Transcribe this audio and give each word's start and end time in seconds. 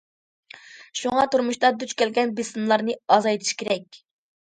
شۇڭا 1.01 1.27
تۇرمۇشتا 1.35 1.71
دۇچ 1.83 1.95
كەلگەن 2.01 2.35
بېسىملارنى 2.43 3.01
ئازايتىش 3.19 3.57
كېرەك. 3.65 4.05